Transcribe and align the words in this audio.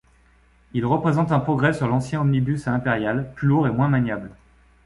Il 0.73 0.83
représente 0.87 1.31
un 1.31 1.39
progrès 1.39 1.73
sur 1.73 1.87
l’ancien 1.87 2.21
omnibus 2.21 2.67
à 2.67 2.73
impériale, 2.73 3.31
plus 3.35 3.47
lourd 3.49 3.67
et 3.67 3.71
moins 3.71 3.87
maniable. 3.87 4.31